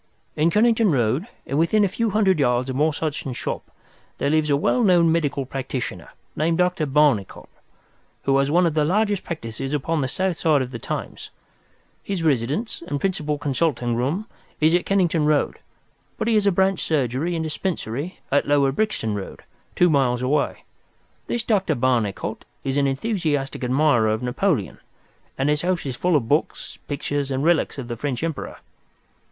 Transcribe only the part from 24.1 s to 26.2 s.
Napoleon, and his house is full